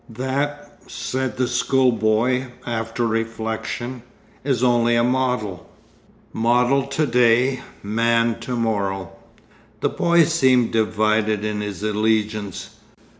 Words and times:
'That,' 0.09 0.79
said 0.87 1.37
the 1.37 1.47
schoolboy, 1.47 2.47
after 2.65 3.05
reflection, 3.05 4.01
'is 4.43 4.63
only 4.63 4.95
a 4.95 5.03
model.' 5.03 5.69
'Model 6.33 6.87
to 6.87 7.05
day, 7.05 7.61
man 7.83 8.39
to 8.39 8.55
morrow.' 8.55 9.11
The 9.81 9.89
boy 9.89 10.23
seemed 10.23 10.71
divided 10.71 11.45
in 11.45 11.61
his 11.61 11.83
allegiance. 11.83 12.77